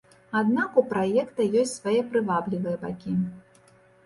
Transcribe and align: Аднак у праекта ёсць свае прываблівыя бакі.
Аднак 0.37 0.79
у 0.81 0.83
праекта 0.93 1.47
ёсць 1.61 1.75
свае 1.83 2.01
прываблівыя 2.15 2.81
бакі. 2.87 3.15